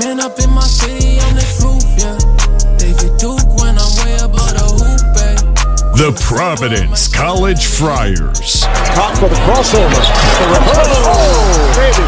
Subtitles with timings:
[0.00, 2.16] Man up in my city on the roof, yeah.
[2.78, 5.36] David Duke when I'm way above the hoop, eh.
[6.00, 8.64] The Providence College Friars.
[8.96, 10.00] Top for the crossover.
[10.40, 11.04] The reverse.
[11.04, 11.20] Oh,
[11.76, 12.06] baby.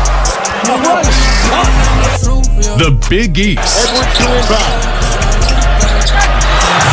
[0.65, 1.21] The rush.
[2.25, 2.81] Roof, yeah.
[2.81, 3.61] The Big East.
[3.61, 4.81] Edwards to inbound.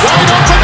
[0.04, 0.60] Wide open.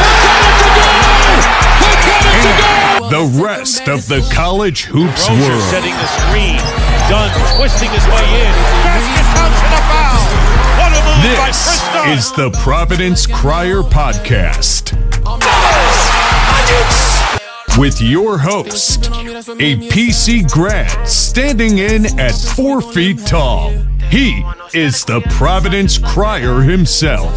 [1.80, 2.76] He got it to go.
[3.08, 5.64] The rest of the college hoops Rozier world.
[5.72, 6.60] setting the screen.
[7.08, 8.52] Dunn twisting his way in.
[8.84, 9.95] Basket counts and a
[11.26, 14.94] This is the Providence Crier Podcast.
[17.80, 23.72] With your host, a PC grad standing in at four feet tall.
[24.12, 27.34] He is the Providence Crier himself,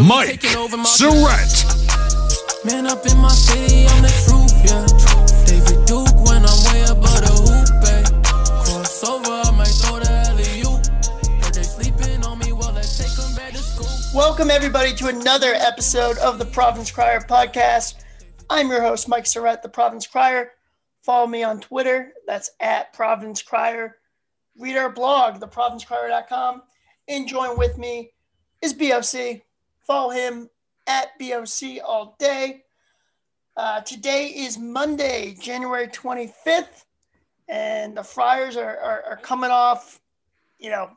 [0.00, 1.68] Mike Surette.
[2.64, 5.11] Man up in my city on the roof, yeah.
[14.14, 18.04] Welcome, everybody, to another episode of the Providence Crier podcast.
[18.50, 20.52] I'm your host, Mike Surette, the Providence Crier.
[21.02, 22.12] Follow me on Twitter.
[22.26, 23.96] That's at Providence Crier.
[24.58, 26.62] Read our blog, theprovincecrier.com.
[27.08, 28.12] And join with me
[28.60, 29.40] is BOC.
[29.80, 30.50] Follow him
[30.86, 32.64] at BOC all day.
[33.56, 36.84] Uh, today is Monday, January 25th,
[37.48, 40.02] and the Friars are, are, are coming off,
[40.58, 40.90] you know,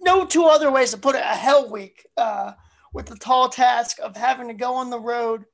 [0.00, 2.52] no two other ways to put it a hell week uh,
[2.92, 5.44] with the tall task of having to go on the road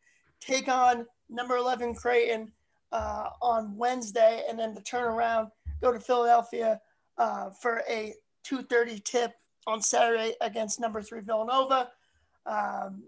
[0.40, 2.50] take on number 11 creighton
[2.92, 5.48] uh, on wednesday and then to turn around
[5.80, 6.80] go to philadelphia
[7.18, 8.14] uh, for a
[8.44, 9.32] 2.30 tip
[9.66, 11.90] on saturday against number three villanova.
[12.46, 13.04] Um,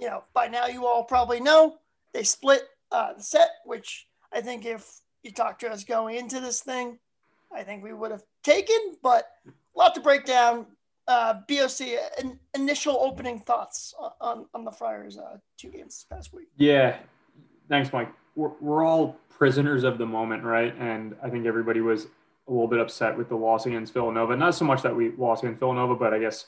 [0.00, 1.78] you know by now you all probably know
[2.12, 6.40] they split uh, the set which i think if you talked to us going into
[6.40, 6.98] this thing
[7.52, 9.30] i think we would have taken but
[9.76, 10.66] a lot to break down.
[11.08, 11.80] Uh, BOC,
[12.18, 16.48] in, initial opening thoughts on, on the Friars' uh, two games this past week.
[16.56, 16.96] Yeah,
[17.68, 18.12] thanks, Mike.
[18.34, 20.74] We're, we're all prisoners of the moment, right?
[20.78, 22.06] And I think everybody was
[22.48, 24.36] a little bit upset with the loss against Villanova.
[24.36, 26.46] Not so much that we lost against Villanova, but I guess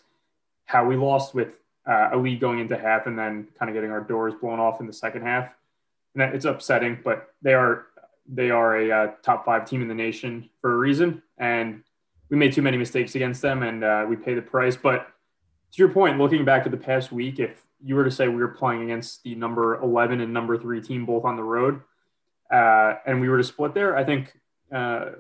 [0.65, 3.91] how we lost with uh, a lead going into half and then kind of getting
[3.91, 5.53] our doors blown off in the second half.
[6.15, 7.87] And that, it's upsetting, but they are
[8.31, 11.83] they are a uh, top five team in the nation for a reason, and
[12.31, 14.77] we made too many mistakes against them, and uh, we pay the price.
[14.77, 15.09] But
[15.73, 18.37] to your point, looking back at the past week, if you were to say we
[18.37, 21.81] were playing against the number 11 and number three team both on the road,
[22.51, 24.35] uh, and we were to split there, I think
[24.73, 25.11] uh,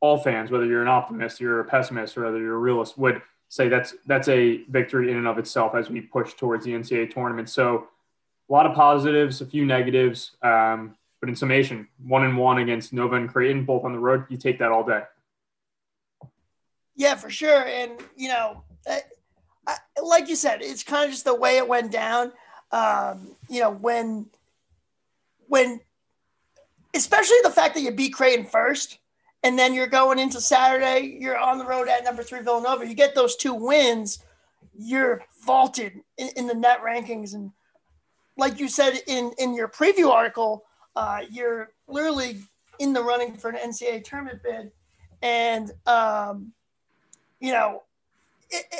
[0.00, 3.22] all fans, whether you're an optimist, you're a pessimist, or whether you're a realist, would
[3.48, 7.12] say that's that's a victory in and of itself as we push towards the NCAA
[7.12, 7.48] tournament.
[7.48, 7.88] So
[8.48, 12.92] a lot of positives, a few negatives, um, but in summation, one and one against
[12.92, 15.02] Nova and Creighton, both on the road, you take that all day.
[17.00, 17.64] Yeah, for sure.
[17.66, 19.00] And, you know, I,
[19.66, 22.30] I, like you said, it's kind of just the way it went down.
[22.72, 24.26] Um, you know, when,
[25.48, 25.80] when,
[26.92, 28.98] especially the fact that you beat Creighton first,
[29.42, 32.86] and then you're going into Saturday, you're on the road at number three Villanova.
[32.86, 34.18] You get those two wins,
[34.78, 37.32] you're vaulted in, in the net rankings.
[37.32, 37.50] And
[38.36, 42.42] like you said in, in your preview article, uh, you're literally
[42.78, 44.70] in the running for an NCAA tournament bid.
[45.22, 46.52] And, um,
[47.40, 47.82] you know,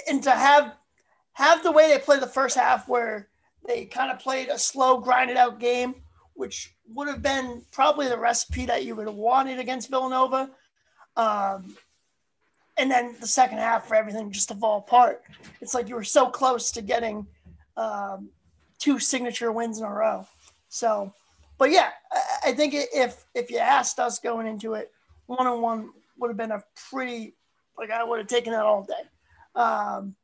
[0.09, 0.75] and to have
[1.32, 3.28] have the way they played the first half, where
[3.66, 5.94] they kind of played a slow, grinded out game,
[6.34, 10.50] which would have been probably the recipe that you would have wanted against Villanova.
[11.16, 11.76] Um,
[12.76, 15.22] and then the second half for everything just to fall apart.
[15.60, 17.26] It's like you were so close to getting
[17.76, 18.31] um,
[18.78, 20.26] two signature wins in a row.
[20.69, 21.12] So,
[21.59, 24.91] but yeah, I, I think if if you asked us going into it,
[25.26, 27.34] one on one would have been a pretty
[27.78, 29.60] like I would have taken that all day.
[29.60, 30.14] Um,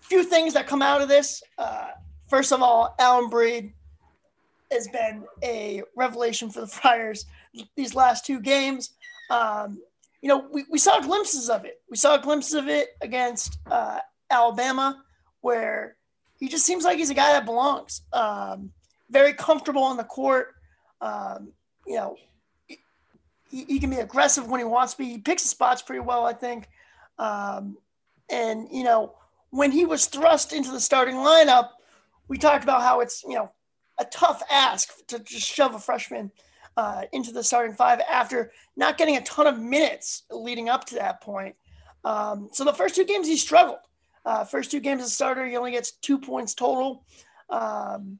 [0.00, 1.42] few things that come out of this.
[1.58, 1.88] Uh,
[2.28, 3.72] first of all, Alyn Breed
[4.70, 7.26] has been a revelation for the Friars
[7.76, 8.90] these last two games.
[9.30, 9.80] Um,
[10.20, 11.80] you know, we, we saw glimpses of it.
[11.90, 13.98] We saw glimpses of it against uh,
[14.30, 15.02] Alabama,
[15.40, 15.96] where
[16.38, 18.02] he just seems like he's a guy that belongs.
[18.12, 18.72] Um,
[19.10, 20.54] very comfortable on the court.
[21.00, 21.52] Um,
[21.86, 22.16] you know,
[23.52, 25.04] he, he, can be aggressive when he wants to be.
[25.04, 26.68] He picks his spots pretty well, I think.
[27.18, 27.76] Um,
[28.30, 29.14] and, you know,
[29.50, 31.68] when he was thrust into the starting lineup,
[32.28, 33.52] we talked about how it's, you know,
[33.98, 36.32] a tough ask to just shove a freshman
[36.76, 40.94] uh, into the starting five after not getting a ton of minutes leading up to
[40.94, 41.54] that point.
[42.04, 43.78] Um, so the first two games he struggled.
[44.24, 47.04] Uh, first two games as a starter, he only gets two points total.
[47.50, 48.18] Um,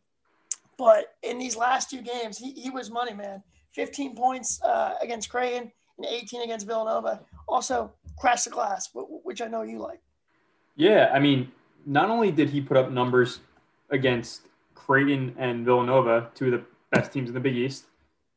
[0.76, 3.42] but in these last two games, he, he was money, man.
[3.74, 7.20] 15 points uh, against Creighton and 18 against Villanova.
[7.48, 10.00] Also crash the glass which I know you like.
[10.76, 11.52] Yeah, I mean,
[11.86, 13.40] not only did he put up numbers
[13.90, 14.42] against
[14.74, 17.84] Creighton and Villanova, two of the best teams in the Big East,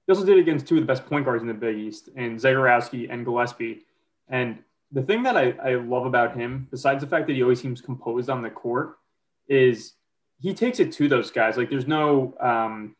[0.05, 2.09] he also did it against two of the best point guards in the Big East,
[2.15, 3.81] and Zegarowski and Gillespie.
[4.29, 4.59] And
[4.91, 7.81] the thing that I, I love about him, besides the fact that he always seems
[7.81, 8.97] composed on the court,
[9.47, 9.93] is
[10.39, 11.57] he takes it to those guys.
[11.57, 12.95] Like there's no um,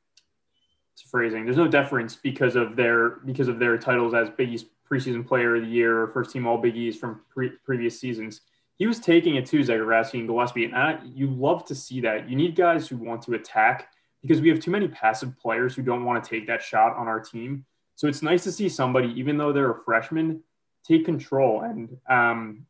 [1.04, 5.28] phrasing, there's no deference because of their because of their titles as Big East preseason
[5.28, 8.42] player of the year or first team All Big East from pre- previous seasons.
[8.78, 12.30] He was taking it to Zegarowski and Gillespie, and I, you love to see that.
[12.30, 13.90] You need guys who want to attack
[14.22, 17.08] because we have too many passive players who don't want to take that shot on
[17.08, 17.66] our team.
[17.96, 20.44] So it's nice to see somebody, even though they're a freshman,
[20.84, 21.62] take control.
[21.62, 22.66] And um,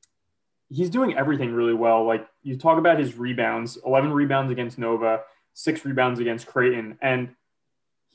[0.69, 2.05] he's doing everything really well.
[2.05, 5.21] Like you talk about his rebounds 11 rebounds against Nova,
[5.53, 6.97] six rebounds against Creighton.
[7.01, 7.29] And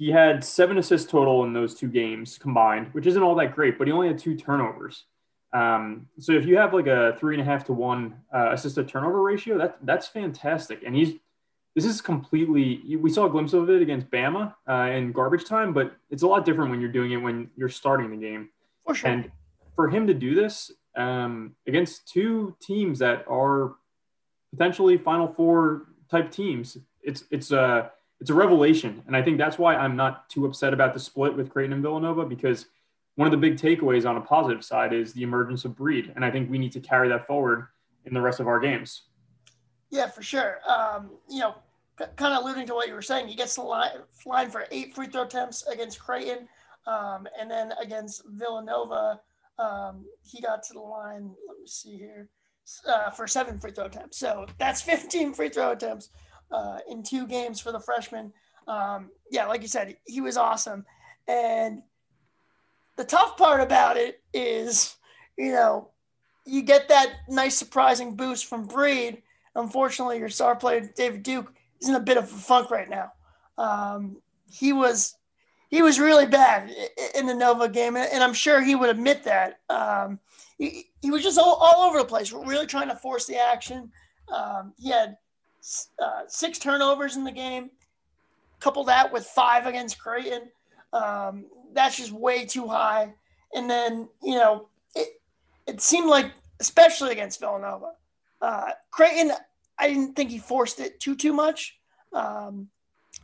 [0.01, 3.77] he had seven assists total in those two games combined, which isn't all that great,
[3.77, 5.05] but he only had two turnovers.
[5.53, 8.77] Um, so if you have like a three and a half to one uh, assist
[8.77, 10.85] to turnover ratio, that that's fantastic.
[10.87, 11.17] And he's
[11.75, 15.75] this is completely we saw a glimpse of it against Bama uh, in garbage time,
[15.75, 18.49] but it's a lot different when you're doing it when you're starting the game.
[18.87, 19.11] For sure.
[19.11, 19.31] And
[19.77, 23.75] for him to do this um, against two teams that are
[24.51, 29.59] potentially Final Four type teams, it's it's a it's a revelation, and I think that's
[29.59, 32.67] why I'm not too upset about the split with Creighton and Villanova because
[33.15, 36.25] one of the big takeaways on a positive side is the emergence of Breed, and
[36.25, 37.67] I think we need to carry that forward
[38.05, 39.05] in the rest of our games.
[39.89, 40.61] Yeah, for sure.
[40.69, 41.55] Um, you know,
[42.17, 43.91] kind of alluding to what you were saying, he gets the line,
[44.27, 46.47] line for eight free throw attempts against Creighton,
[46.87, 49.21] um, and then against Villanova,
[49.59, 51.35] um, he got to the line.
[51.49, 52.29] Let me see here
[52.87, 54.19] uh, for seven free throw attempts.
[54.19, 56.11] So that's 15 free throw attempts
[56.51, 58.33] uh, in two games for the freshman.
[58.67, 60.85] Um, yeah, like you said, he was awesome.
[61.29, 61.83] And
[62.97, 64.97] the tough part about it is,
[65.37, 65.89] you know,
[66.45, 69.23] you get that nice surprising boost from Breed.
[69.55, 73.13] Unfortunately, your star player David Duke is in a bit of a funk right now.
[73.59, 74.17] Um,
[74.51, 75.17] he was
[75.71, 76.75] he was really bad
[77.15, 79.61] in the Nova game, and I'm sure he would admit that.
[79.69, 80.19] Um,
[80.59, 83.93] he, he was just all, all, over the place, really trying to force the action.
[84.29, 85.17] Um, he had
[86.03, 87.71] uh, six turnovers in the game.
[88.61, 90.51] Couple that with five against Creighton,
[90.93, 93.15] um, that's just way too high.
[93.55, 95.21] And then you know it
[95.67, 96.31] it seemed like,
[96.61, 97.93] especially against Villanova,
[98.43, 99.33] uh, Creighton.
[99.79, 101.79] I didn't think he forced it too too much.
[102.13, 102.69] Um,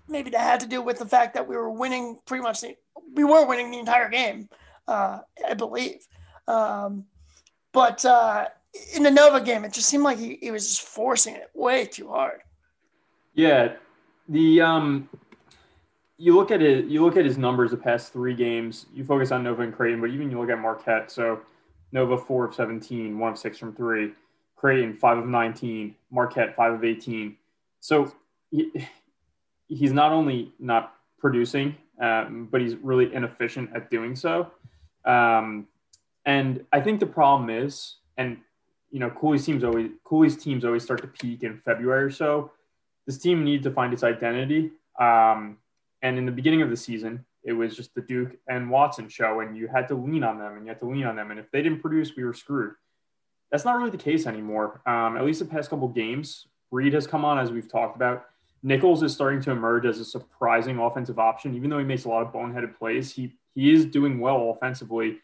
[0.09, 2.77] maybe that had to do with the fact that we were winning pretty much the,
[3.15, 4.49] we were winning the entire game,
[4.89, 6.07] uh, I believe.
[6.49, 7.05] Um,
[7.73, 8.47] but uh,
[8.95, 11.87] in the Nova game, it just seemed like he, he was just forcing it way
[11.87, 12.41] too hard.
[13.35, 13.75] Yeah,
[14.29, 15.09] the um,
[16.19, 18.87] you look at it, you look at his numbers the past three games.
[18.95, 21.11] You focus on Nova and Creighton, but even you look at Marquette.
[21.11, 21.41] So
[21.93, 24.13] Nova four of 17, one of six from three.
[24.57, 27.37] Creighton five of 19, Marquette five of 18.
[27.81, 28.13] So
[29.69, 34.51] he's not only not producing, um, but he's really inefficient at doing so.
[35.05, 35.69] Um,
[36.25, 38.39] and I think the problem is, and
[38.91, 42.53] you know, Cooley's teams always Cooley's teams always start to peak in February or so.
[43.07, 44.71] This team needs to find its identity.
[44.99, 45.59] Um,
[46.03, 49.41] and in the beginning of the season, it was just the Duke and Watson show,
[49.41, 51.31] and you had to lean on them, and you had to lean on them.
[51.31, 52.75] And if they didn't produce, we were screwed.
[53.51, 54.81] That's not really the case anymore.
[54.87, 58.27] Um, at least the past couple games, Breed has come on, as we've talked about.
[58.63, 61.55] Nichols is starting to emerge as a surprising offensive option.
[61.55, 65.19] Even though he makes a lot of boneheaded plays, he he is doing well offensively.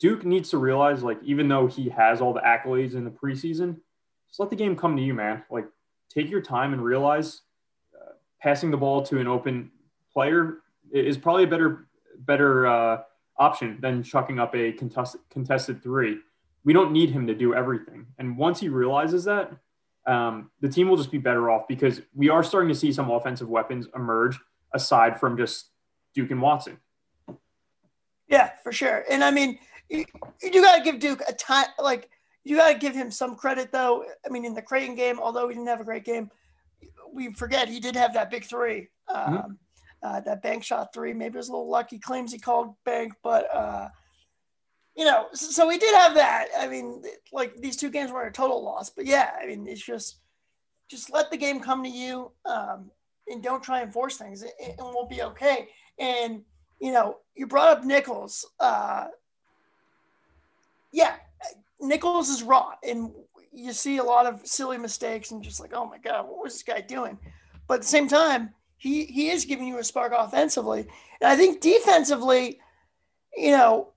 [0.00, 3.76] Duke needs to realize, like, even though he has all the accolades in the preseason,
[4.28, 5.42] just let the game come to you, man.
[5.50, 5.66] Like,
[6.08, 7.42] take your time and realize
[7.94, 9.70] uh, passing the ball to an open
[10.12, 10.58] player
[10.92, 11.86] is probably a better
[12.20, 13.02] better uh,
[13.38, 16.18] option than chucking up a contested contested three.
[16.64, 19.52] We don't need him to do everything, and once he realizes that,
[20.06, 23.10] um, the team will just be better off because we are starting to see some
[23.10, 24.38] offensive weapons emerge
[24.72, 25.70] aside from just
[26.14, 26.78] Duke and Watson.
[28.28, 29.04] Yeah, for sure.
[29.10, 29.58] And I mean,
[29.88, 30.04] you,
[30.42, 32.10] you got to give Duke a time, like,
[32.44, 34.04] you got to give him some credit, though.
[34.24, 36.30] I mean, in the Creighton game, although he didn't have a great game,
[37.12, 39.52] we forget he did have that big three, um, mm-hmm.
[40.02, 41.12] uh, that bank shot three.
[41.12, 41.98] Maybe it was a little lucky.
[41.98, 43.88] Claims he called bank, but uh,
[44.94, 46.48] you know, so we did have that.
[46.58, 49.84] I mean, like these two games were a total loss, but yeah, I mean, it's
[49.84, 50.16] just
[50.88, 52.90] just let the game come to you, um,
[53.26, 55.68] and don't try and force things, and we'll be okay.
[55.98, 56.42] And
[56.80, 58.44] you know, you brought up Nichols.
[58.60, 59.06] Uh,
[60.92, 61.16] yeah,
[61.80, 63.12] Nichols is raw, and
[63.52, 66.54] you see a lot of silly mistakes, and just like, oh my god, what was
[66.54, 67.18] this guy doing?
[67.66, 70.80] But at the same time, he he is giving you a spark offensively,
[71.20, 72.60] and I think defensively,
[73.36, 73.92] you know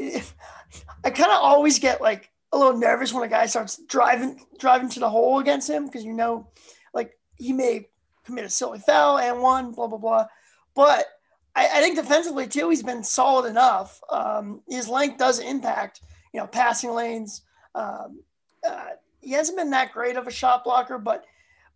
[1.04, 4.88] I kind of always get like a little nervous when a guy starts driving driving
[4.90, 6.48] to the hole against him because you know,
[6.94, 7.88] like he may
[8.24, 10.26] commit a silly foul and one, blah blah blah.
[10.74, 11.04] But
[11.54, 14.00] I, I think defensively too, he's been solid enough.
[14.10, 16.00] Um, his length does impact,
[16.32, 17.42] you know, passing lanes.
[17.74, 18.20] Um,
[18.68, 18.90] uh,
[19.20, 21.24] he hasn't been that great of a shot blocker, but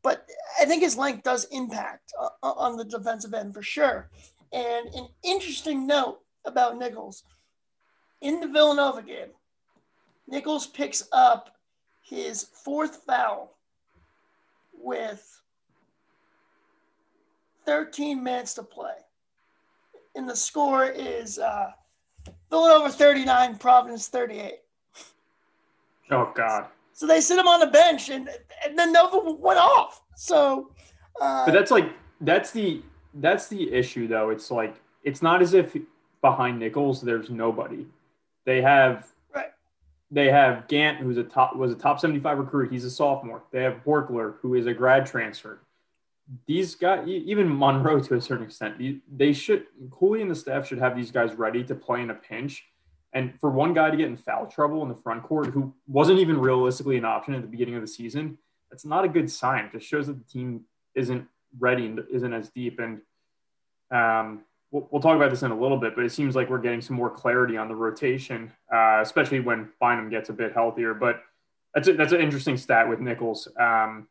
[0.03, 0.27] but
[0.61, 4.11] I think his length does impact uh, on the defensive end for sure.
[4.53, 7.25] And an interesting note about Nichols
[8.21, 9.31] in the Villanova game,
[10.29, 11.57] Nichols picks up
[12.03, 13.57] his fourth foul
[14.73, 15.41] with
[17.65, 18.95] 13 minutes to play.
[20.15, 21.71] And the score is uh,
[22.51, 24.55] Villanova 39, Providence 38.
[26.11, 26.67] Oh, God.
[26.93, 28.31] So they sit him on the bench, and,
[28.65, 30.03] and then Nova went off.
[30.15, 30.71] So,
[31.21, 31.91] uh, but that's like
[32.21, 32.83] that's the
[33.15, 34.31] that's the issue though.
[34.31, 35.77] It's like it's not as if
[36.21, 37.85] behind Nichols there's nobody.
[38.45, 39.51] They have right.
[40.11, 42.73] they have Gantt, who's a top was a top 75 recruit.
[42.73, 43.43] He's a sophomore.
[43.51, 45.61] They have Horchler, who is a grad transfer.
[46.47, 48.81] These guys, even Monroe to a certain extent,
[49.15, 52.15] they should Cooley and the staff should have these guys ready to play in a
[52.15, 52.65] pinch.
[53.13, 56.19] And for one guy to get in foul trouble in the front court, who wasn't
[56.19, 58.39] even realistically an option at the beginning of the season,
[58.71, 59.67] that's not a good sign.
[59.67, 60.63] It just shows that the team
[60.95, 61.29] isn't
[61.59, 62.81] ready and isn't as deep.
[62.81, 63.01] And
[63.93, 66.59] um, we'll, we'll, talk about this in a little bit, but it seems like we're
[66.59, 70.95] getting some more clarity on the rotation, uh, especially when Bynum gets a bit healthier.
[70.95, 71.23] But
[71.75, 73.47] that's a, that's an interesting stat with Nichols.
[73.61, 74.09] Um,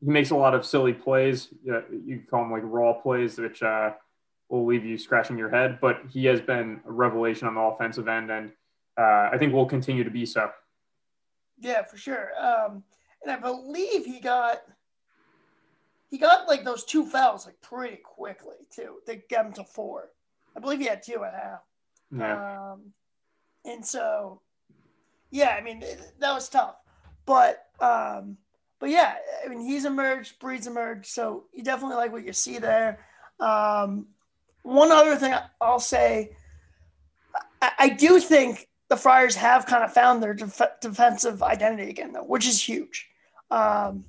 [0.00, 1.48] he makes a lot of silly plays.
[1.64, 3.92] You call them like raw plays, which uh,
[4.48, 5.78] will leave you scratching your head.
[5.80, 8.52] But he has been a revelation on the offensive end, and
[8.96, 10.50] uh, I think will continue to be so.
[11.58, 12.30] Yeah, for sure.
[12.38, 12.82] Um,
[13.22, 14.62] and I believe he got
[16.08, 18.96] he got like those two fouls like pretty quickly too.
[19.06, 20.10] They got him to four.
[20.56, 21.60] I believe he had two and a half.
[22.16, 22.72] Yeah.
[22.72, 22.92] Um,
[23.64, 24.40] and so,
[25.30, 26.76] yeah, I mean that was tough,
[27.24, 28.36] but um,
[28.78, 29.14] but yeah,
[29.44, 32.98] I mean he's emerged, Breed's emerged, so you definitely like what you see there.
[33.40, 34.06] Um,
[34.62, 36.36] one other thing I'll say,
[37.62, 42.12] I, I do think the Friars have kind of found their def- defensive identity again,
[42.12, 43.08] though, which is huge.
[43.50, 44.04] Um,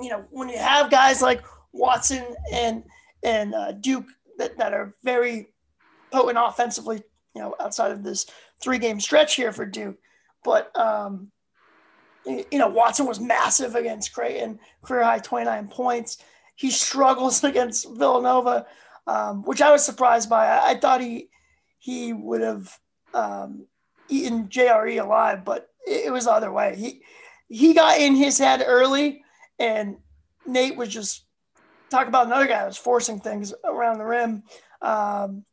[0.00, 2.84] you know, when you have guys like Watson and
[3.22, 4.06] and uh, Duke
[4.38, 5.48] that, that are very
[6.10, 7.02] potent offensively,
[7.34, 8.26] you know, outside of this
[8.60, 9.96] three game stretch here for Duke,
[10.44, 11.30] but um,
[12.26, 16.18] you know, Watson was massive against Creighton, career high 29 points.
[16.56, 18.66] He struggles against Villanova,
[19.06, 20.46] um, which I was surprised by.
[20.46, 21.28] I, I thought he
[21.78, 22.78] he would have
[23.14, 23.66] um,
[24.08, 26.74] eaten JRE alive, but it, it was the other way.
[26.76, 27.02] He
[27.48, 29.22] he got in his head early,
[29.58, 29.98] and
[30.46, 31.24] Nate was just
[31.90, 34.42] talk about another guy that was forcing things around the rim.
[34.82, 35.44] Um,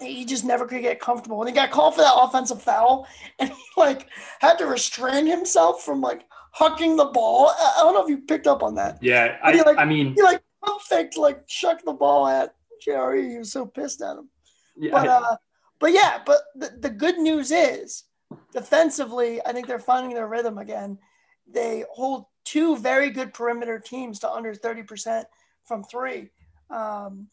[0.00, 1.40] he just never could get comfortable.
[1.40, 3.06] And he got called for that offensive foul,
[3.38, 4.08] and he like
[4.40, 6.24] had to restrain himself from like
[6.56, 7.48] hucking the ball.
[7.48, 8.98] I don't know if you picked up on that.
[9.02, 12.54] Yeah, I, he, like, I mean, he like perfect like chucked the ball at
[12.86, 13.30] JRE.
[13.30, 14.28] He was so pissed at him.
[14.76, 15.36] Yeah, but uh,
[15.78, 18.04] but yeah, but the, the good news is
[18.52, 20.98] defensively, I think they're finding their rhythm again.
[21.46, 25.24] They hold two very good perimeter teams to under 30%
[25.64, 26.30] from three.
[26.70, 27.28] Um,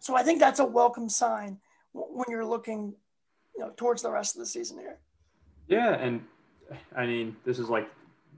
[0.00, 1.58] so I think that's a welcome sign
[1.94, 2.94] when you're looking
[3.56, 4.98] you know, towards the rest of the season here.
[5.68, 5.94] Yeah.
[5.94, 6.22] And
[6.94, 7.88] I mean, this is like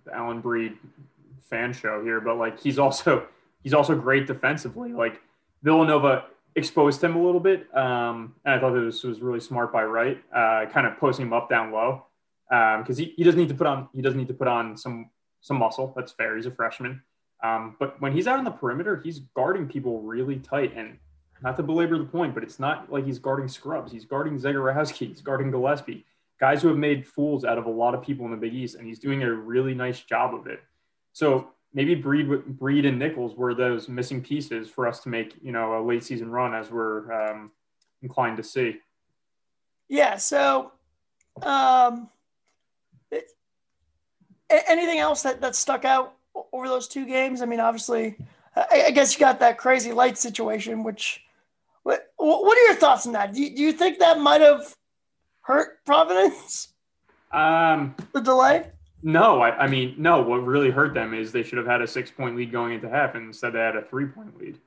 [0.05, 0.77] the Alyn Breed
[1.49, 3.27] fan show here, but like he's also,
[3.63, 4.93] he's also great defensively.
[4.93, 5.21] Like
[5.63, 7.67] Villanova exposed him a little bit.
[7.77, 11.33] Um, and I thought this was really smart by Wright, uh, kind of posting him
[11.33, 12.07] up down low
[12.49, 14.77] because um, he, he doesn't need to put on he doesn't need to put on
[14.77, 15.11] some
[15.41, 15.93] some muscle.
[15.97, 16.37] That's fair.
[16.37, 17.03] He's a freshman.
[17.43, 20.73] Um, but when he's out on the perimeter, he's guarding people really tight.
[20.77, 20.99] And
[21.43, 23.93] not to belabor the point, but it's not like he's guarding scrubs.
[23.93, 25.09] He's guarding Zegarowski.
[25.09, 26.05] He's guarding Gillespie,
[26.41, 28.77] guys who have made fools out of a lot of people in the Big East,
[28.77, 30.63] and he's doing a really nice job of it.
[31.13, 35.53] So maybe Breed, Breed and Nichols were those missing pieces for us to make you
[35.53, 37.51] know a late season run as we're um,
[38.03, 38.77] inclined to see.
[39.89, 40.17] Yeah.
[40.17, 40.73] So.
[41.43, 42.09] Um
[44.51, 46.15] anything else that, that stuck out
[46.53, 47.43] over those two games?
[47.43, 48.17] I mean, obviously,
[48.55, 51.23] I guess you got that crazy light situation, which
[52.27, 53.33] what, are your thoughts on that?
[53.33, 54.75] Do you, do you think that might have
[55.43, 56.69] hurt Providence?
[57.33, 58.71] Um, the delay?
[59.03, 60.23] No, I, I, mean, no.
[60.23, 62.89] What really hurt them is they should have had a six point lead going into
[62.89, 64.59] half, and instead they had a three point lead.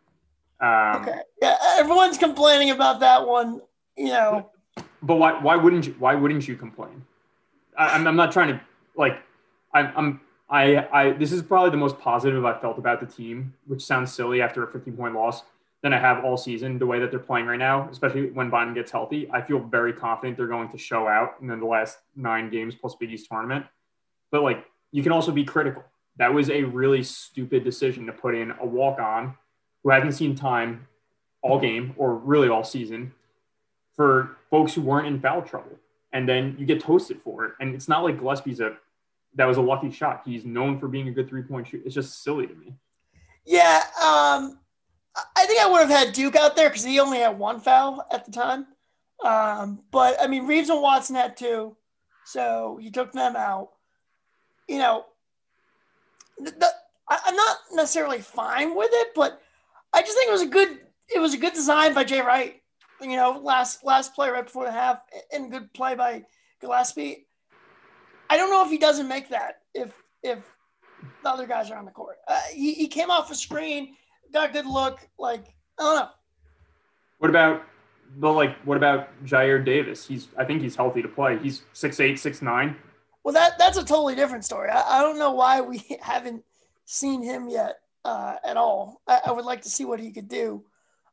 [0.61, 1.19] Um, okay.
[1.41, 3.61] Yeah, everyone's complaining about that one.
[3.97, 4.49] You know.
[5.01, 5.41] But why?
[5.41, 5.95] Why wouldn't you?
[5.99, 7.05] Why wouldn't you complain?
[7.77, 8.61] I, I'm, I'm not trying to
[8.95, 9.17] like
[9.73, 13.53] I'm, I'm I, I this is probably the most positive I've felt about the team,
[13.67, 15.43] which sounds silly after a 15 point loss
[15.81, 16.77] than I have all season.
[16.77, 19.93] The way that they're playing right now, especially when Bynum gets healthy, I feel very
[19.93, 23.65] confident they're going to show out in the last nine games plus Big East tournament.
[24.31, 25.83] but like you can also be critical.
[26.17, 29.35] That was a really stupid decision to put in a walk on
[29.83, 30.87] who hasn't seen time
[31.41, 33.13] all game or really all season
[33.95, 35.77] for folks who weren't in foul trouble.
[36.11, 37.53] And then you get toasted for it.
[37.59, 38.77] And it's not like Gillespie's a
[39.35, 40.23] that was a lucky shot.
[40.25, 41.83] He's known for being a good three point shooter.
[41.85, 42.73] It's just silly to me.
[43.45, 44.59] Yeah, um,
[45.35, 48.05] I think I would have had Duke out there because he only had one foul
[48.11, 48.67] at the time.
[49.23, 51.75] Um, but I mean, Reeves and Watson had two,
[52.25, 53.69] so he took them out.
[54.67, 55.05] You know,
[56.37, 56.69] the, the,
[57.09, 59.41] I'm not necessarily fine with it, but
[59.93, 60.79] I just think it was a good
[61.13, 62.61] it was a good design by Jay Wright.
[63.01, 64.99] You know, last last play right before the half,
[65.31, 66.25] and good play by
[66.61, 67.25] Gillespie.
[68.29, 70.39] I don't know if he doesn't make that if if
[71.23, 72.17] the other guys are on the court.
[72.27, 73.95] Uh, he, he came off a screen,
[74.31, 74.99] got good look.
[75.17, 75.45] Like
[75.79, 76.09] I don't know.
[77.19, 77.63] What about
[78.17, 80.07] but like what about Jair Davis?
[80.07, 81.37] He's I think he's healthy to play.
[81.37, 82.75] He's six eight, six nine.
[83.23, 84.69] Well, that that's a totally different story.
[84.69, 86.43] I, I don't know why we haven't
[86.85, 89.01] seen him yet uh, at all.
[89.07, 90.63] I, I, would like to see what he could do.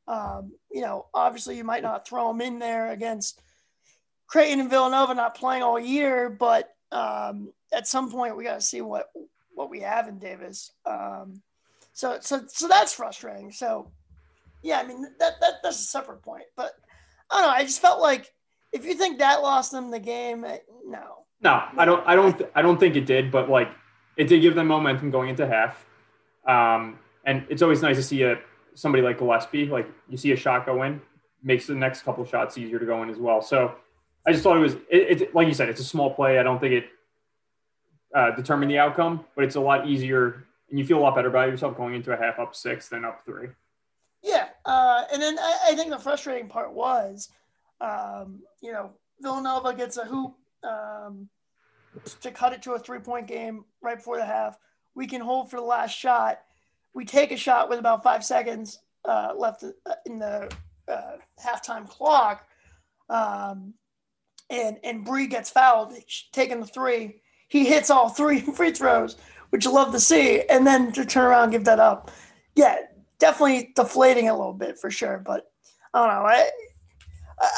[0.08, 3.40] Um, you know, obviously you might not throw him in there against
[4.28, 8.60] Creighton and Villanova not playing all year, but um, at some point we got to
[8.66, 9.10] see what
[9.54, 10.70] what we have in Davis.
[10.84, 11.42] Um,
[11.96, 13.50] so so so that's frustrating.
[13.50, 13.90] So
[14.62, 16.72] yeah, I mean that, that that's a separate point, but
[17.30, 17.54] I don't know.
[17.54, 18.30] I just felt like
[18.74, 21.24] if you think that lost them the game, eh, no.
[21.40, 22.06] No, I don't.
[22.06, 22.42] I don't.
[22.54, 23.30] I don't think it did.
[23.30, 23.70] But like,
[24.18, 25.86] it did give them momentum going into half.
[26.46, 28.38] Um, and it's always nice to see a
[28.74, 29.66] somebody like Gillespie.
[29.66, 31.00] Like you see a shot go in,
[31.42, 33.40] makes the next couple shots easier to go in as well.
[33.40, 33.74] So
[34.26, 34.74] I just thought it was.
[34.90, 36.38] It, it like you said, it's a small play.
[36.38, 36.84] I don't think it
[38.14, 41.28] uh, determined the outcome, but it's a lot easier, and you feel a lot better
[41.28, 43.48] about yourself going into a half up six than up three.
[44.22, 47.28] Yeah, uh, and then I, I, think the frustrating part was,
[47.80, 51.28] um, you know, Villanova gets a hoop um,
[52.20, 54.58] to cut it to a three point game right before the half.
[54.94, 56.40] We can hold for the last shot.
[56.94, 59.64] We take a shot with about five seconds uh, left
[60.06, 60.50] in the
[60.88, 62.46] uh, halftime clock.
[63.08, 63.74] Um,
[64.50, 65.94] and and Breed gets fouled,
[66.32, 67.20] taking the three.
[67.48, 69.16] He hits all three free throws,
[69.56, 72.10] which you love to see, and then to turn around and give that up.
[72.54, 72.76] Yeah,
[73.18, 75.22] definitely deflating a little bit for sure.
[75.24, 75.50] But
[75.94, 76.28] I don't know.
[76.28, 76.50] I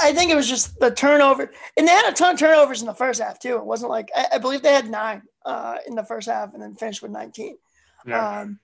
[0.02, 2.86] I think it was just the turnover, and they had a ton of turnovers in
[2.86, 3.56] the first half too.
[3.56, 6.62] It wasn't like I, I believe they had nine uh, in the first half and
[6.62, 7.58] then finished with nineteen.
[8.06, 8.42] Yeah.
[8.42, 8.60] Um,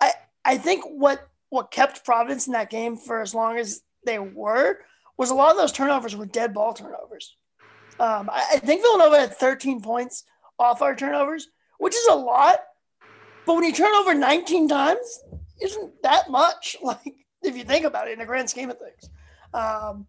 [0.00, 0.12] I
[0.44, 4.78] I think what what kept Providence in that game for as long as they were
[5.16, 7.34] was a lot of those turnovers were dead ball turnovers.
[7.98, 10.22] Um, I, I think Villanova had 13 points
[10.60, 12.60] off our turnovers, which is a lot.
[13.48, 15.24] But when you turn over 19 times,
[15.62, 16.76] isn't that much.
[16.82, 19.08] Like if you think about it in the grand scheme of things.
[19.54, 20.06] Um,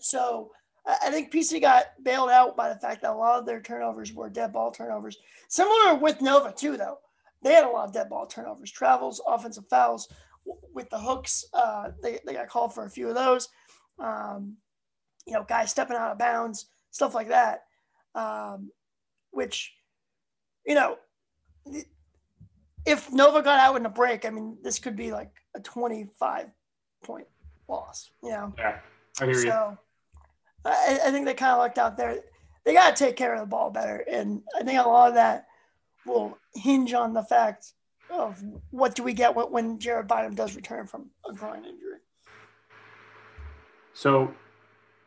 [0.00, 0.50] so
[0.84, 4.12] I think PC got bailed out by the fact that a lot of their turnovers
[4.12, 5.16] were dead ball turnovers.
[5.48, 6.98] Similar with Nova too, though.
[7.44, 10.12] They had a lot of dead ball turnovers, travels, offensive fouls
[10.74, 11.44] with the hooks.
[11.54, 13.50] Uh, they, they got called for a few of those.
[14.00, 14.56] Um,
[15.28, 17.66] you know, guys stepping out of bounds, stuff like that.
[18.16, 18.72] Um,
[19.30, 19.72] which,
[20.66, 20.96] you know,
[22.86, 26.46] if Nova got out in a break, I mean, this could be like a 25
[27.02, 27.26] point
[27.68, 28.52] loss, you know?
[28.58, 28.78] Yeah,
[29.20, 29.78] I hear so, you.
[30.64, 32.18] I, I think they kind of lucked out there.
[32.64, 34.04] They got to take care of the ball better.
[34.10, 35.46] And I think a lot of that
[36.06, 37.72] will hinge on the fact
[38.10, 41.98] of what do we get when Jared Bynum does return from a groin injury.
[43.92, 44.32] So,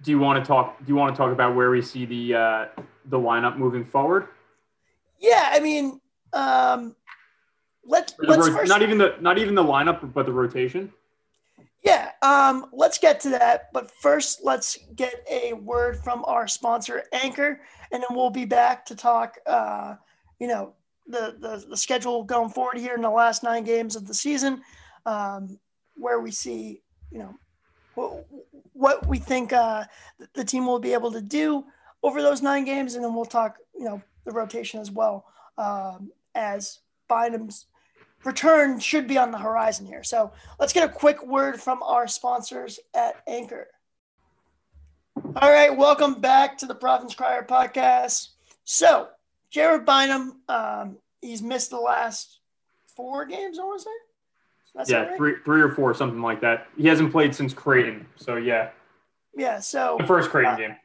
[0.01, 0.77] do you want to talk?
[0.79, 2.65] Do you want to talk about where we see the uh,
[3.05, 4.27] the lineup moving forward?
[5.19, 5.99] Yeah, I mean,
[6.33, 6.95] um,
[7.87, 10.91] let, let's first, not even the not even the lineup, but the rotation.
[11.83, 13.69] Yeah, um, let's get to that.
[13.71, 18.85] But first, let's get a word from our sponsor, Anchor, and then we'll be back
[18.87, 19.37] to talk.
[19.45, 19.95] Uh,
[20.39, 20.73] you know,
[21.07, 24.61] the, the the schedule going forward here in the last nine games of the season,
[25.05, 25.57] um,
[25.95, 27.35] where we see you know
[27.95, 28.25] what,
[28.73, 29.85] what we think uh,
[30.33, 31.63] the team will be able to do
[32.03, 35.25] over those nine games, and then we'll talk you know the rotation as well
[35.57, 37.67] um, as Bynum's
[38.23, 40.03] return should be on the horizon here.
[40.03, 43.67] So let's get a quick word from our sponsors at Anchor.
[45.35, 48.29] All right, welcome back to the Providence Crier podcast.
[48.65, 49.07] So,
[49.49, 52.39] Jared Bynum, um, he's missed the last
[52.95, 53.91] four games, I want to say.
[54.75, 55.17] That's yeah, right?
[55.17, 56.67] three, three or four, something like that.
[56.77, 58.69] He hasn't played since Creighton, so yeah.
[59.35, 60.75] Yeah, so the first Creighton uh, game.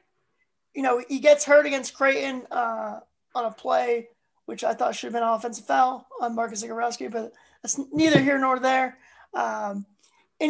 [0.74, 3.00] You know, he gets hurt against Creighton uh,
[3.34, 4.08] on a play
[4.46, 8.20] which I thought should have been an offensive foul on Marcus Zegarowski, but that's neither
[8.20, 8.98] here nor there.
[9.34, 9.86] Um,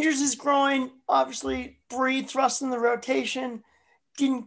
[0.00, 3.62] his groin, obviously, Breed thrust in the rotation.
[4.16, 4.46] Didn't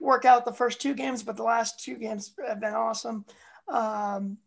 [0.00, 3.24] work out the first two games, but the last two games have been awesome.
[3.68, 4.38] Um,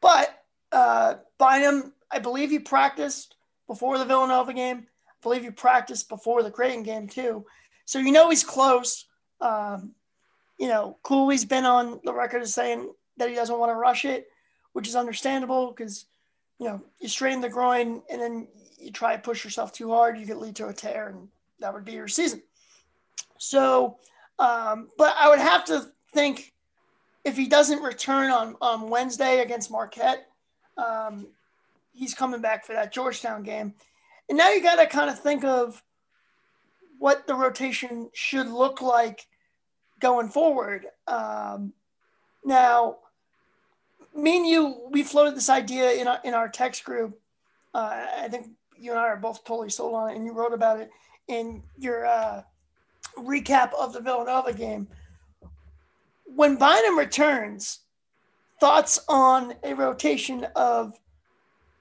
[0.00, 4.86] but uh, Bynum, I believe he practiced before the Villanova game.
[5.08, 7.44] I believe he practiced before the Creighton game too.
[7.84, 9.06] So you know he's close.
[9.40, 9.94] Um,
[10.58, 14.04] you know, Cooley's been on the record as saying that he doesn't want to rush
[14.04, 14.28] it,
[14.72, 16.06] which is understandable because,
[16.58, 20.18] you know, you strain the groin and then you try to push yourself too hard,
[20.18, 21.28] you could lead to a tear, and
[21.60, 22.42] that would be your season.
[23.38, 23.96] So,
[24.38, 26.52] um, but I would have to think
[27.24, 30.26] if he doesn't return on, on Wednesday against Marquette,
[30.76, 31.28] um,
[31.92, 33.74] he's coming back for that Georgetown game.
[34.28, 35.80] And now you got to kind of think of
[36.98, 39.26] what the rotation should look like
[40.00, 40.86] going forward.
[41.06, 41.72] Um,
[42.44, 42.96] now,
[44.14, 47.18] me and you, we floated this idea in our, in our text group.
[47.74, 50.52] Uh, I think you and I are both totally sold on it, and you wrote
[50.52, 50.90] about it
[51.28, 52.42] in your uh,
[53.18, 54.88] recap of the Villanova game.
[56.24, 57.80] When Bynum returns,
[58.60, 60.98] thoughts on a rotation of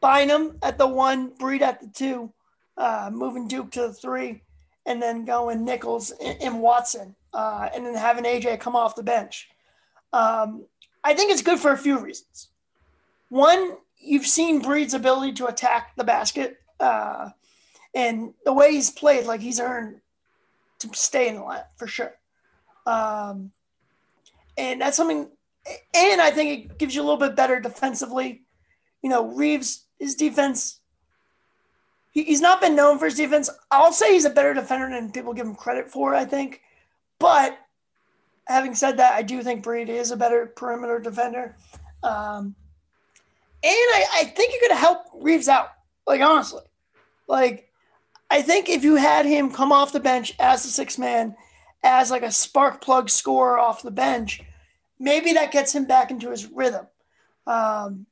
[0.01, 2.33] Bynum at the one, Breed at the two,
[2.77, 4.41] uh, moving Duke to the three,
[4.85, 9.03] and then going Nichols and, and Watson, uh, and then having AJ come off the
[9.03, 9.49] bench.
[10.13, 10.65] Um,
[11.03, 12.49] I think it's good for a few reasons.
[13.29, 17.29] One, you've seen Breed's ability to attack the basket, uh,
[17.93, 20.01] and the way he's played, like he's earned
[20.79, 22.13] to stay in the line for sure.
[22.85, 23.51] Um,
[24.57, 25.29] and that's something.
[25.93, 28.43] And I think it gives you a little bit better defensively.
[29.01, 30.79] You know, Reeves, his defense.
[32.11, 33.49] He, he's not been known for his defense.
[33.69, 36.15] I'll say he's a better defender than people give him credit for.
[36.15, 36.61] I think,
[37.19, 37.57] but
[38.51, 41.55] having said that, I do think Breed is a better perimeter defender.
[42.03, 42.55] Um,
[43.63, 45.69] and I, I think you're going to help Reeves out.
[46.07, 46.63] Like, honestly,
[47.27, 47.69] like,
[48.29, 51.35] I think if you had him come off the bench as a six man,
[51.83, 54.41] as like a spark plug scorer off the bench,
[54.99, 56.87] maybe that gets him back into his rhythm.
[57.45, 58.05] Um,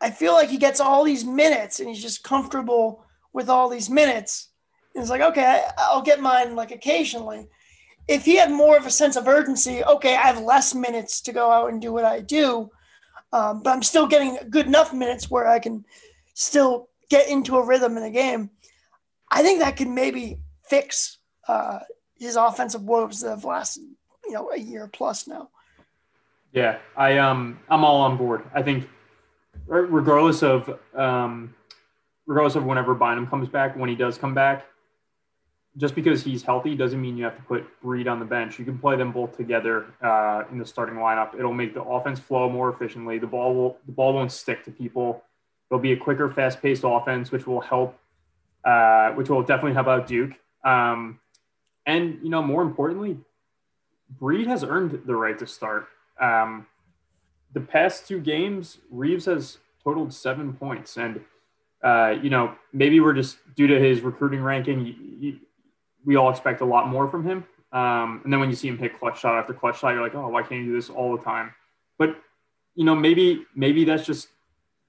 [0.00, 3.90] I feel like he gets all these minutes and he's just comfortable with all these
[3.90, 4.48] minutes.
[4.94, 7.48] And it's like, okay, I'll get mine like occasionally
[8.08, 11.32] if he had more of a sense of urgency, okay, I have less minutes to
[11.32, 12.70] go out and do what I do,
[13.32, 15.84] um, but I'm still getting good enough minutes where I can
[16.32, 18.50] still get into a rhythm in the game.
[19.30, 21.80] I think that could maybe fix uh,
[22.18, 23.84] his offensive woes that have lasted,
[24.24, 25.50] you know, a year plus now.
[26.52, 28.42] Yeah, I um, I'm all on board.
[28.54, 28.88] I think,
[29.66, 31.54] regardless of um,
[32.26, 34.64] regardless of whenever Bynum comes back, when he does come back,
[35.78, 38.58] just because he's healthy doesn't mean you have to put Breed on the bench.
[38.58, 41.38] You can play them both together uh, in the starting lineup.
[41.38, 43.18] It'll make the offense flow more efficiently.
[43.18, 45.22] The ball will the ball won't stick to people.
[45.70, 47.98] It'll be a quicker, fast-paced offense, which will help.
[48.64, 50.32] Uh, which will definitely help out Duke.
[50.64, 51.20] Um,
[51.86, 53.16] and you know, more importantly,
[54.18, 55.86] Breed has earned the right to start.
[56.20, 56.66] Um,
[57.54, 61.20] the past two games, Reeves has totaled seven points, and
[61.82, 65.40] uh, you know, maybe we're just due to his recruiting ranking
[66.08, 67.44] we all expect a lot more from him.
[67.70, 70.14] Um, and then when you see him hit clutch shot after clutch shot, you're like,
[70.14, 71.54] oh, why can't he do this all the time?
[71.98, 72.16] But
[72.74, 74.28] you know, maybe maybe that's just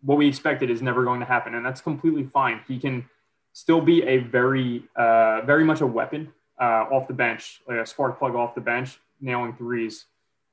[0.01, 2.62] what we expected is never going to happen, and that's completely fine.
[2.69, 3.05] He can
[3.51, 7.86] still be a very uh, very much a weapon uh, off the bench, like a
[7.86, 10.05] spark plug off the bench, nailing threes,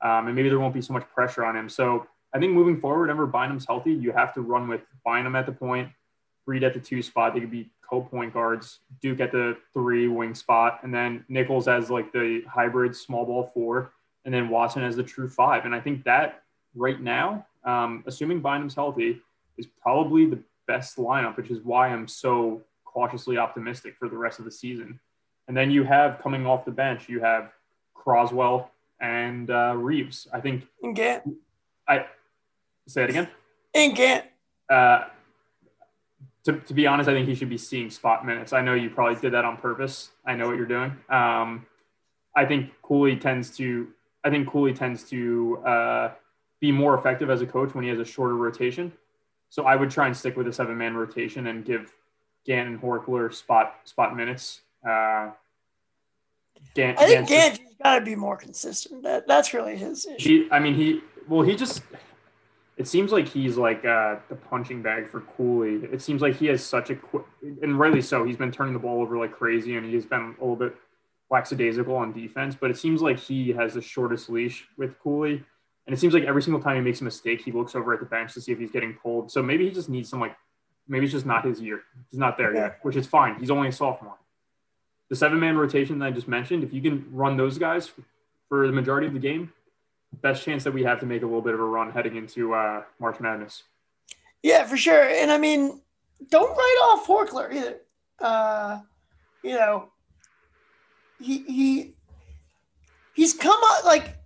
[0.03, 1.69] um, and maybe there won't be so much pressure on him.
[1.69, 5.47] So I think moving forward, whenever Bynum's healthy, you have to run with Bynum at
[5.47, 5.91] the point,
[6.45, 7.35] Breed at the two spot.
[7.35, 11.91] They could be co-point guards, Duke at the three wing spot, and then Nichols as
[11.91, 13.93] like the hybrid small ball four,
[14.25, 15.65] and then Watson as the true five.
[15.65, 16.43] And I think that
[16.75, 19.21] right now, um, assuming Bynum's healthy,
[19.57, 24.39] is probably the best lineup, which is why I'm so cautiously optimistic for the rest
[24.39, 25.01] of the season.
[25.49, 27.53] And then you have coming off the bench, you have
[27.95, 28.71] Croswell
[29.01, 30.27] and uh, Reeves.
[30.33, 30.67] I think.
[30.83, 31.23] And Gantt.
[31.89, 32.07] I
[32.87, 33.29] say it again.
[33.75, 34.25] And Gantt.
[34.69, 35.05] Uh,
[36.47, 38.53] to, to be honest, I think he should be seeing spot minutes.
[38.53, 40.11] I know you probably did that on purpose.
[40.25, 40.97] I know what you're doing.
[41.11, 41.67] Um,
[42.37, 43.89] I think Cooley tends to.
[44.25, 46.11] I think Cooley tends to uh,
[46.61, 48.93] be more effective as a coach when he has a shorter rotation.
[49.51, 51.93] So I would try and stick with a seven man rotation and give
[52.47, 54.61] Gantt and Horchler spot spot minutes.
[54.85, 55.31] Uh,
[56.77, 59.03] Gantt, I think Gantt's got to be more consistent.
[59.03, 60.45] That that's really his issue.
[60.45, 61.83] He, I mean, he well, he just
[62.77, 65.77] it seems like he's like uh, the punching bag for Cooley.
[65.91, 66.99] It seems like he has such a
[67.63, 68.25] and rightly so.
[68.25, 70.77] He's been turning the ball over like crazy, and he's been a little bit
[71.31, 72.55] lackadaisical on defense.
[72.59, 75.43] But it seems like he has the shortest leash with Cooley,
[75.87, 78.01] and it seems like every single time he makes a mistake, he looks over at
[78.01, 79.31] the bench to see if he's getting pulled.
[79.31, 80.37] So maybe he just needs some like
[80.87, 81.81] maybe it's just not his year.
[82.11, 83.39] He's not there yet, which is fine.
[83.41, 84.19] He's only a sophomore.
[85.09, 87.91] The seven man rotation that I just mentioned, if you can run those guys
[88.51, 89.53] for the majority of the game,
[90.23, 92.55] best chance that we have to make a little bit of a run heading into
[92.55, 93.63] uh, March Madness.
[94.43, 95.09] Yeah, for sure.
[95.09, 95.81] And I mean,
[96.31, 97.77] don't write off Horchler either.
[98.21, 98.81] Uh,
[99.43, 99.91] you know,
[101.21, 101.95] he he
[103.15, 104.17] he's come up like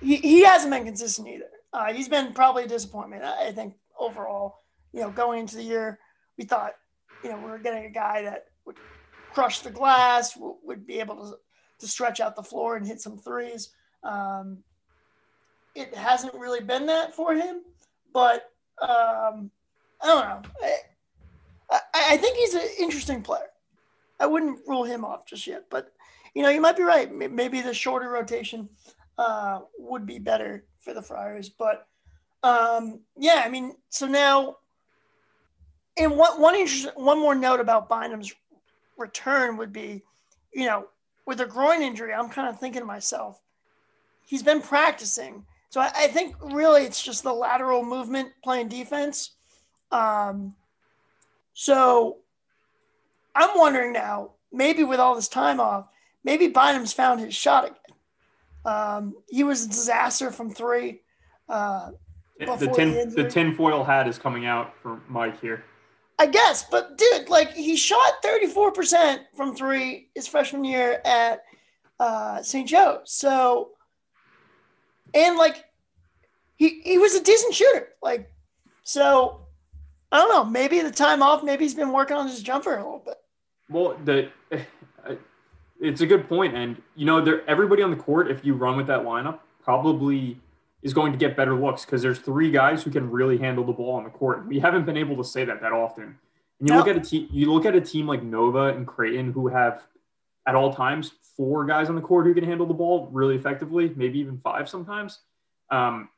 [0.00, 1.50] he, he hasn't been consistent either.
[1.72, 3.24] Uh, he's been probably a disappointment.
[3.24, 4.58] I, think overall,
[4.92, 5.98] you know, going into the year,
[6.36, 6.74] we thought,
[7.24, 8.76] you know, we were getting a guy that would
[9.32, 11.36] crush the glass, would, would be able to
[11.78, 13.70] to stretch out the floor and hit some threes.
[14.04, 14.58] Um,
[15.74, 17.62] it hasn't really been that for him,
[18.12, 19.50] but um,
[20.00, 20.42] I don't know.
[21.70, 23.48] I, I, think he's an interesting player.
[24.20, 25.92] I wouldn't rule him off just yet, but
[26.34, 27.12] you know, you might be right.
[27.12, 28.68] Maybe the shorter rotation
[29.18, 31.48] uh, would be better for the Friars.
[31.48, 31.86] But
[32.42, 34.56] um, yeah, I mean, so now,
[35.96, 38.32] and one one interesting one more note about Bynum's
[38.96, 40.02] return would be,
[40.52, 40.86] you know,
[41.26, 43.40] with a groin injury, I'm kind of thinking to myself,
[44.26, 45.44] he's been practicing.
[45.72, 49.30] So I, I think really it's just the lateral movement playing defense.
[49.90, 50.54] Um,
[51.54, 52.18] so
[53.34, 55.86] I'm wondering now, maybe with all this time off,
[56.24, 57.78] maybe Bynum's found his shot again.
[58.66, 61.00] Um, he was a disaster from three.
[61.48, 61.92] Uh,
[62.38, 65.64] the tin the, the tinfoil hat is coming out for Mike here.
[66.18, 71.44] I guess, but dude, like he shot 34% from three his freshman year at
[71.98, 72.68] uh, St.
[72.68, 73.00] Joe.
[73.04, 73.70] So,
[75.14, 75.64] and like
[76.56, 77.88] he he was a decent shooter.
[78.02, 78.32] Like,
[78.82, 79.40] so
[80.10, 80.44] I don't know.
[80.44, 81.42] Maybe the time off.
[81.42, 83.16] Maybe he's been working on his jumper a little bit.
[83.68, 84.30] Well, the
[85.80, 88.76] it's a good point, and you know, there everybody on the court, if you run
[88.76, 90.38] with that lineup, probably
[90.82, 93.72] is going to get better looks because there's three guys who can really handle the
[93.72, 94.46] ball on the court.
[94.46, 96.18] We haven't been able to say that that often.
[96.58, 96.78] And you no.
[96.78, 99.82] look at a team, you look at a team like Nova and Creighton who have
[100.46, 103.92] at all times four guys on the court who can handle the ball really effectively,
[103.96, 105.20] maybe even five sometimes.
[105.70, 106.08] Um,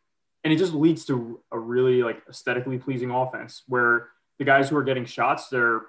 [0.42, 4.76] and it just leads to a really like aesthetically pleasing offense where the guys who
[4.76, 5.82] are getting shots, they're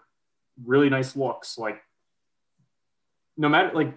[0.63, 1.57] really nice looks.
[1.57, 1.81] Like
[3.38, 3.93] no matter like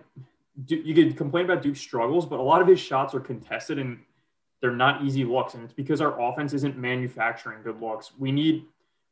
[0.66, 4.00] you could complain about Duke's struggles, but a lot of his shots are contested and
[4.60, 8.10] they're not easy looks, and it's because our offense isn't manufacturing good looks.
[8.18, 8.64] We need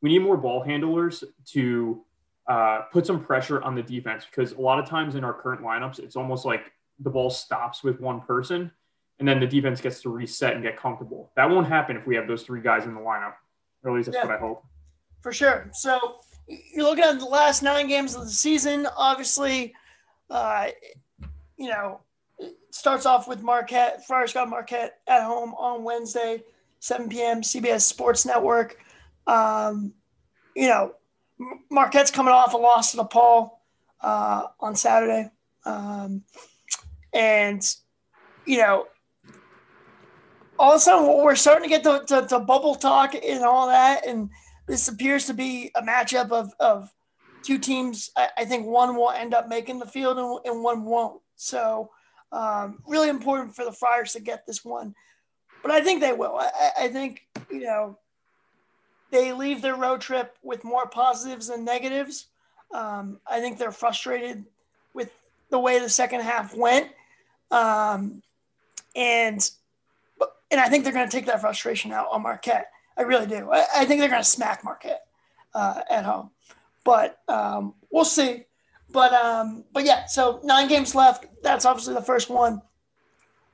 [0.03, 2.03] we need more ball handlers to
[2.49, 5.63] uh, put some pressure on the defense because a lot of times in our current
[5.63, 8.71] lineups, it's almost like the ball stops with one person,
[9.19, 11.33] and then the defense gets to reset and get comfortable.
[11.37, 13.35] That won't happen if we have those three guys in the lineup.
[13.83, 14.65] Or at least that's yeah, what I hope.
[15.23, 15.69] For sure.
[15.73, 18.87] So you're looking at the last nine games of the season.
[18.97, 19.75] Obviously,
[20.31, 20.69] uh,
[21.57, 22.01] you know,
[22.71, 26.43] starts off with Marquette, Friars got Marquette at home on Wednesday,
[26.81, 27.41] 7 p.m.
[27.41, 28.79] CBS Sports Network.
[29.27, 29.95] Um,
[30.55, 30.95] you know,
[31.71, 33.51] Marquette's coming off a loss to DePaul
[34.01, 35.31] uh, on Saturday.
[35.65, 36.23] Um,
[37.13, 37.63] and,
[38.47, 38.87] you know,
[40.59, 43.67] all of a sudden we're starting to get the, to, to, bubble talk and all
[43.69, 44.07] that.
[44.07, 44.31] And
[44.67, 46.91] this appears to be a matchup of, of
[47.43, 48.11] two teams.
[48.17, 51.21] I, I think one will end up making the field and, and one won't.
[51.37, 51.91] So,
[52.33, 54.95] um, really important for the Friars to get this one,
[55.63, 56.37] but I think they will.
[56.37, 57.99] I, I think you know
[59.11, 62.27] they leave their road trip with more positives than negatives.
[62.73, 64.45] Um, I think they're frustrated
[64.95, 65.13] with
[65.51, 66.91] the way the second half went,
[67.51, 68.23] um,
[68.95, 69.51] and
[70.51, 72.71] and I think they're going to take that frustration out on Marquette.
[72.97, 73.51] I really do.
[73.53, 75.07] I, I think they're going to smack Marquette
[75.55, 76.31] uh, at home,
[76.85, 78.45] but um, we'll see.
[78.91, 81.27] But um, but yeah, so nine games left.
[81.43, 82.63] That's obviously the first one.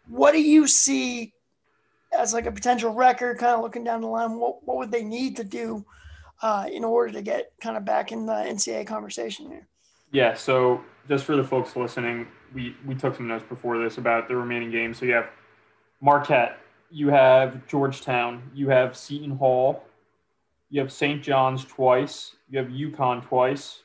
[0.08, 1.32] What do you see
[2.16, 3.38] as like a potential record?
[3.38, 5.84] Kind of looking down the line, what what would they need to do
[6.42, 9.66] uh, in order to get kind of back in the NCAA conversation here?
[10.10, 10.34] Yeah.
[10.34, 14.36] So just for the folks listening, we we took some notes before this about the
[14.36, 14.98] remaining games.
[14.98, 15.30] So you have
[16.00, 16.58] Marquette,
[16.90, 19.84] you have Georgetown, you have Seton Hall,
[20.68, 21.22] you have St.
[21.22, 23.82] John's twice, you have UConn twice,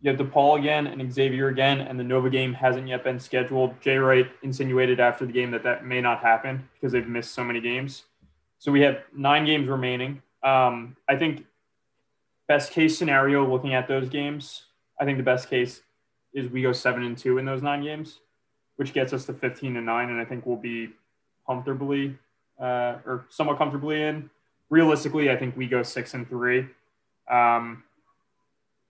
[0.00, 3.80] you have DePaul again and Xavier again, and the Nova game hasn't yet been scheduled.
[3.80, 7.42] Jay Wright insinuated after the game that that may not happen because they've missed so
[7.42, 8.04] many games.
[8.58, 10.22] So we have nine games remaining.
[10.42, 11.46] Um, I think
[12.46, 14.64] best case scenario, looking at those games,
[15.00, 15.82] I think the best case
[16.32, 18.20] is we go seven and two in those nine games,
[18.76, 20.90] which gets us to 15 and nine, and I think we'll be
[21.46, 22.16] comfortably
[22.60, 24.30] uh, or somewhat comfortably in.
[24.70, 26.66] Realistically, I think we go six and three.
[27.30, 27.82] Um,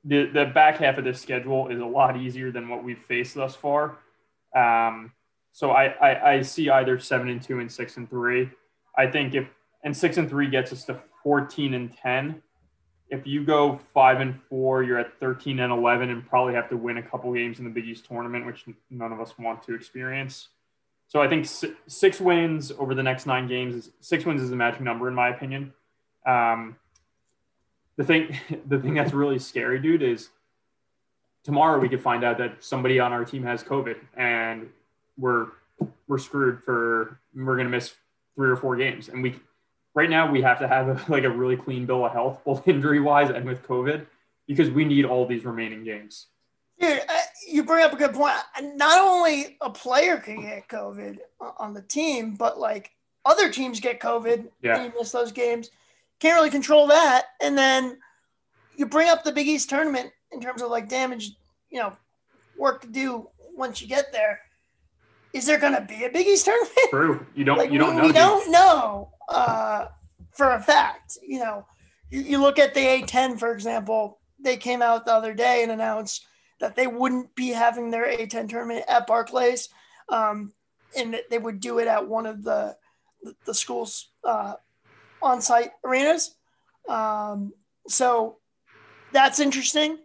[0.09, 3.35] the the back half of this schedule is a lot easier than what we've faced
[3.35, 3.99] thus far.
[4.57, 5.13] Um,
[5.53, 8.51] so I, I, I see either seven and two and six and three.
[8.97, 9.47] I think if
[9.85, 12.43] and six and three gets us to fourteen and ten.
[13.11, 16.77] If you go five and four, you're at thirteen and eleven, and probably have to
[16.77, 19.75] win a couple games in the Big East tournament, which none of us want to
[19.75, 20.49] experience.
[21.07, 21.47] So I think
[21.87, 23.75] six wins over the next nine games.
[23.75, 25.73] Is, six wins is the magic number in my opinion.
[26.27, 26.77] Um,
[27.99, 28.35] the thing,
[28.67, 30.31] the thing that's really scary, dude, is
[31.45, 34.71] tomorrow we could find out that somebody on our team has COVID and
[35.19, 35.49] we're
[36.07, 37.95] we're screwed for we're gonna miss
[38.35, 39.09] three or four games.
[39.09, 39.39] And we
[39.95, 42.67] right now we have to have a, like a really clean bill of health, both
[42.67, 44.07] injury wise and with COVID,
[44.47, 46.27] because we need all these remaining games.
[46.81, 47.13] Dude, uh,
[47.49, 48.35] you bring up a good point.
[48.77, 51.19] Not only a player can get COVID
[51.59, 52.93] on the team, but like
[53.25, 54.77] other teams get COVID yeah.
[54.77, 55.71] and you miss those games.
[56.21, 57.27] Can't really control that.
[57.41, 57.99] And then
[58.77, 61.33] you bring up the Big East tournament in terms of like damage,
[61.71, 61.93] you know,
[62.57, 64.41] work to do once you get there.
[65.33, 66.73] Is there going to be a Big East tournament?
[66.91, 67.27] True.
[67.35, 67.59] You don't.
[67.59, 68.07] like, you don't we, know.
[68.07, 69.87] We don't know uh,
[70.33, 71.19] for a fact.
[71.23, 71.67] You know,
[72.11, 74.19] you, you look at the A10, for example.
[74.41, 76.27] They came out the other day and announced
[76.61, 79.69] that they wouldn't be having their A10 tournament at Barclays,
[80.09, 80.53] um,
[80.97, 82.77] and that they would do it at one of the
[83.45, 84.55] the school's uh,
[85.23, 86.37] on-site arenas.
[86.89, 87.53] Um,
[87.87, 88.39] so
[89.13, 89.99] that's interesting.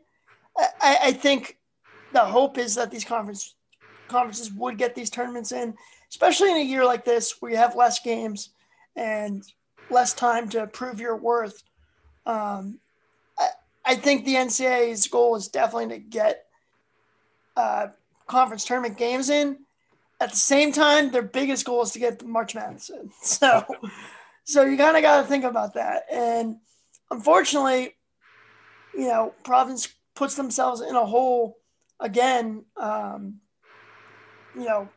[0.58, 1.58] I, I, think
[2.12, 3.56] the hope is that these conference
[4.08, 5.74] conferences would get these tournaments in,
[6.10, 8.50] especially in a year like this where you have less games
[8.96, 9.44] and
[9.90, 11.64] less time to prove your worth.
[12.26, 12.80] Um,
[13.86, 16.46] I think the NCAA's goal is definitely to get
[17.58, 17.88] uh,
[18.28, 19.58] conference tournament games in.
[20.22, 23.12] At the same time, their biggest goal is to get the March Madness in.
[23.24, 23.66] So,
[24.44, 26.04] so you kind of got to think about that.
[26.12, 26.58] And
[27.12, 27.96] unfortunately,
[28.94, 31.58] you know, Providence puts themselves in a hole
[32.00, 32.66] again.
[32.78, 33.40] Um,
[34.56, 34.90] you know,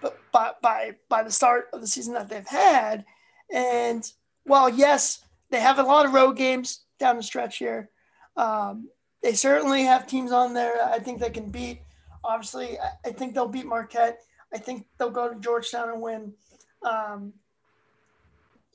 [0.00, 3.04] but by by by the start of the season that they've had,
[3.52, 4.10] and
[4.44, 7.90] while yes, they have a lot of road games down the stretch here.
[8.36, 8.88] Um,
[9.22, 10.84] they certainly have teams on there.
[10.84, 11.80] I think they can beat.
[12.24, 14.20] Obviously, I think they'll beat Marquette.
[14.52, 16.32] I think they'll go to Georgetown and win.
[16.82, 17.32] Um,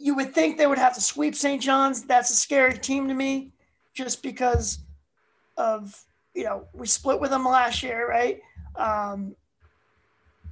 [0.02, 1.62] you would think they would have to sweep St.
[1.62, 2.04] John's.
[2.04, 3.52] That's a scary team to me,
[3.94, 4.80] just because
[5.58, 8.42] of you know we split with them last year, right?
[8.76, 9.36] Um,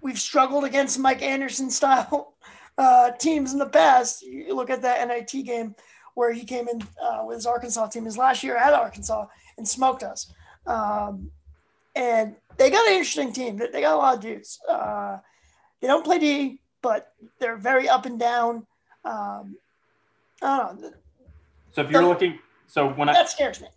[0.01, 2.33] we've struggled against Mike Anderson style
[2.77, 4.21] uh, teams in the past.
[4.21, 5.75] You look at that NIT game
[6.15, 9.25] where he came in uh, with his Arkansas team his last year at Arkansas
[9.57, 10.31] and smoked us.
[10.67, 11.31] Um,
[11.95, 13.57] and they got an interesting team.
[13.57, 14.59] They got a lot of dudes.
[14.67, 15.17] Uh,
[15.81, 18.65] they don't play D, but they're very up and down.
[19.10, 19.58] Um,
[20.41, 20.91] I don't know.
[21.72, 23.67] So if you're the, looking, so when that I that scares me.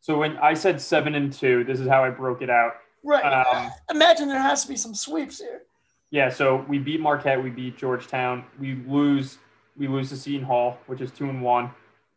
[0.00, 2.72] So when I said seven and two, this is how I broke it out.
[3.04, 3.22] Right.
[3.22, 5.62] Um, Imagine there has to be some sweeps here.
[6.10, 6.28] Yeah.
[6.28, 7.42] So we beat Marquette.
[7.42, 8.44] We beat Georgetown.
[8.58, 9.38] We lose
[9.76, 11.70] we lose to Seton Hall, which is two and one.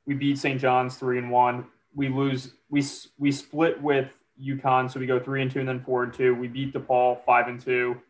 [0.05, 0.59] We beat St.
[0.59, 1.65] John's three and one.
[1.95, 2.53] We lose.
[2.69, 2.83] We
[3.17, 4.09] we split with
[4.43, 6.35] UConn, so we go three and two, and then four and two.
[6.35, 8.01] We beat DePaul five and two.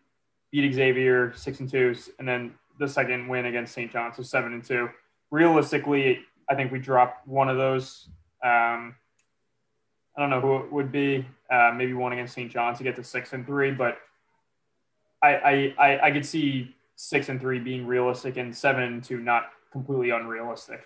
[0.52, 3.92] Beat Xavier six and two, and then the second win against St.
[3.92, 4.90] John, so seven and two.
[5.32, 8.08] Realistically, I think we dropped one of those.
[8.44, 8.96] Um,
[10.16, 11.26] I don't know who it would be.
[11.50, 12.52] Uh, maybe one against St.
[12.52, 13.98] John to get to six and three, but
[15.22, 19.20] I I I, I could see six and three being realistic and seven and two
[19.20, 20.82] not completely unrealistic.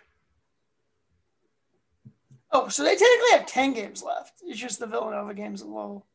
[2.52, 4.42] Oh, so they technically have ten games left.
[4.44, 6.06] It's just the Villanova games a little.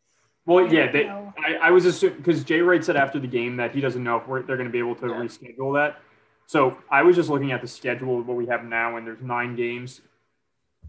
[0.46, 3.74] Well, yeah, they, I, I was assuming because Jay Wright said after the game that
[3.74, 5.14] he doesn't know if they're going to be able to yeah.
[5.14, 6.00] reschedule that.
[6.46, 9.22] So I was just looking at the schedule of what we have now, and there's
[9.22, 10.02] nine games.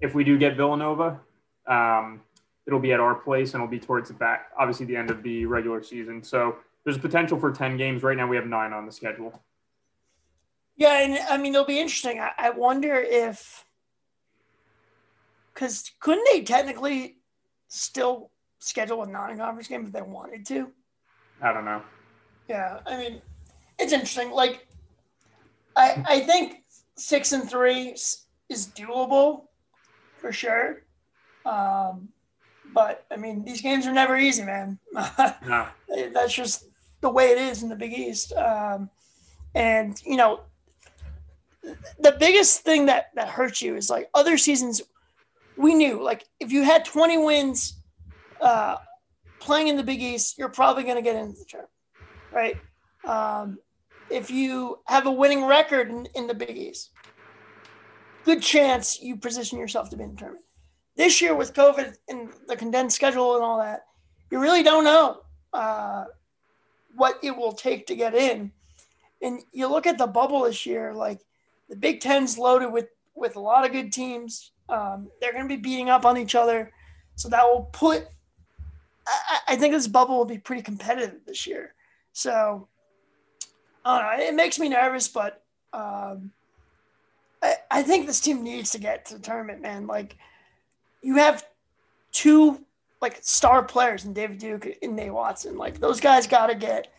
[0.02, 1.22] If we do get Villanova,
[1.68, 2.22] um,
[2.68, 5.24] it'll be at our place, and it'll be towards the back, obviously the end of
[5.24, 6.22] the regular season.
[6.22, 8.04] So there's potential for 10 games.
[8.04, 9.42] Right now, we have nine on the schedule.
[10.76, 12.20] Yeah, and I mean, it'll be interesting.
[12.20, 13.66] I, I wonder if,
[15.54, 17.16] because couldn't they technically
[17.70, 18.30] still
[18.66, 20.72] schedule a non conference game if they wanted to?
[21.42, 21.82] I don't know.
[22.50, 23.22] Yeah, I mean,
[23.80, 24.32] it's interesting.
[24.32, 24.68] Like,
[25.76, 26.64] I, I think
[26.98, 29.44] six and three is doable
[30.18, 30.84] for sure.
[31.46, 32.10] Um,
[32.74, 34.80] but I mean, these games are never easy, man.
[34.94, 35.68] no.
[36.14, 36.66] That's just
[37.02, 38.34] the way it is in the Big East.
[38.34, 38.90] Um,
[39.54, 40.42] and you know,
[42.00, 44.82] the biggest thing that that hurts you is like other seasons.
[45.58, 47.82] We knew like if you had 20 wins
[48.46, 48.78] uh,
[49.40, 51.72] playing in the Big East, you're probably going to get into the tournament,
[52.32, 52.58] right?
[53.04, 53.58] Um,
[54.10, 56.92] if you have a winning record in, in the Big East,
[58.24, 60.46] good chance you position yourself to be in the tournament.
[60.96, 63.86] This year with COVID and the condensed schedule and all that,
[64.32, 65.22] you really don't know.
[65.52, 66.06] Uh,
[66.96, 68.52] what it will take to get in.
[69.22, 71.20] And you look at the bubble this year, like
[71.70, 74.52] the Big Ten's loaded with with a lot of good teams.
[74.68, 76.72] Um, they're going to be beating up on each other,
[77.16, 78.08] so that will put.
[79.48, 81.74] I, think this bubble will be pretty competitive this year.
[82.14, 82.68] So
[83.84, 84.26] I don't know.
[84.26, 85.44] It makes me nervous, but
[85.74, 86.32] um,
[87.44, 89.86] I, I think this team needs to get to the tournament, man.
[89.86, 90.18] Like,
[91.02, 91.46] you have
[92.12, 92.62] two
[93.02, 95.58] like star players in David Duke and Nate Watson.
[95.58, 96.92] Like, those guys got to get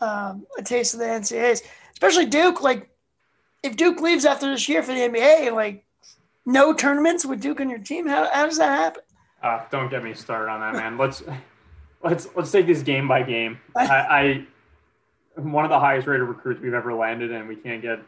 [0.00, 1.62] um, a taste of the NCAAs,
[1.92, 2.62] especially Duke.
[2.62, 2.88] Like,
[3.62, 5.84] if Duke leaves after this year for the NBA, like,
[6.46, 9.02] no tournaments with Duke on your team, how, how does that happen?
[9.42, 10.98] Uh, don't get me started on that, man.
[10.98, 11.22] Let's
[12.02, 13.58] let's let's take this game by game.
[13.76, 14.46] I,
[15.36, 18.00] I one of the highest rated recruits we've ever landed, and we can't get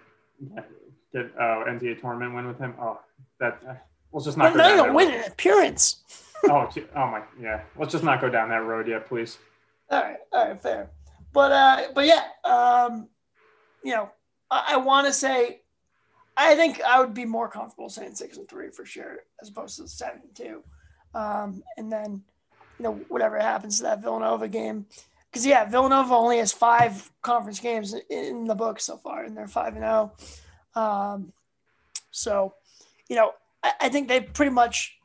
[1.12, 2.74] get uh, NCAA tournament win with him.
[2.80, 3.00] Oh,
[3.38, 3.74] that uh,
[4.12, 4.52] let's just not.
[4.52, 6.02] But not even win an appearance.
[6.48, 7.62] oh, oh my, yeah.
[7.76, 9.38] Let's just not go down that road yet, please.
[9.90, 10.90] All right, all right, fair.
[11.32, 13.08] But uh, but yeah, um,
[13.84, 14.10] you know,
[14.50, 15.60] I, I want to say,
[16.36, 19.76] I think I would be more comfortable saying six and three for sure, as opposed
[19.76, 20.62] to seven and two.
[21.14, 22.22] Um, and then,
[22.78, 24.86] you know, whatever happens to that Villanova game,
[25.30, 29.46] because yeah, Villanova only has five conference games in the book so far, and they're
[29.46, 30.12] five and zero.
[30.74, 30.82] Oh.
[30.82, 31.32] Um,
[32.10, 32.54] so,
[33.08, 33.32] you know,
[33.62, 34.96] I, I think they pretty much.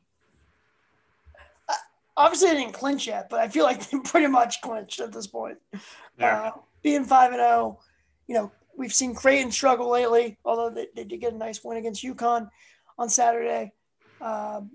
[1.70, 1.74] Uh,
[2.18, 5.28] obviously, they didn't clinch yet, but I feel like they pretty much clinched at this
[5.28, 5.58] point.
[6.20, 6.42] Yeah.
[6.42, 6.52] Uh,
[6.82, 7.80] being five and zero, oh,
[8.28, 11.78] you know, we've seen Creighton struggle lately, although they, they did get a nice win
[11.78, 12.50] against UConn
[12.98, 13.74] on Saturday.
[14.22, 14.72] Um,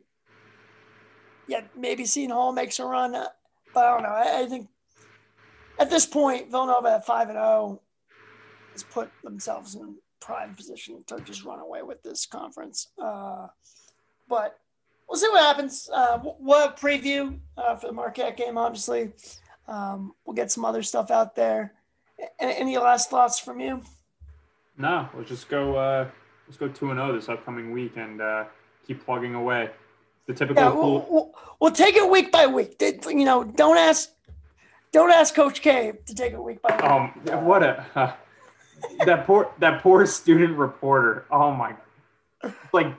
[1.50, 3.26] yeah, maybe Seton Hall makes a run, uh,
[3.74, 4.08] but I don't know.
[4.08, 4.68] I, I think
[5.80, 7.80] at this point, Villanova at five and zero oh
[8.72, 12.88] has put themselves in prime position to just run away with this conference.
[13.02, 13.48] Uh,
[14.28, 14.60] but
[15.08, 15.90] we'll see what happens.
[15.92, 19.10] Uh, we'll have preview uh, for the Marquette game, obviously.
[19.66, 21.74] Um, we'll get some other stuff out there.
[22.38, 23.82] Any last thoughts from you?
[24.78, 25.74] No, let's just go.
[25.74, 26.08] Uh,
[26.46, 28.44] let's go two and zero oh this upcoming week and uh,
[28.86, 29.70] keep plugging away.
[30.26, 30.62] The typical.
[30.62, 32.80] Yeah, we'll, we'll, we'll, take it week by week.
[32.80, 34.10] You know, don't ask,
[34.92, 36.84] don't ask Coach K to take it week by week.
[36.84, 38.12] Um, what a uh,
[39.06, 41.26] that poor that poor student reporter.
[41.30, 41.74] Oh my,
[42.72, 42.94] like,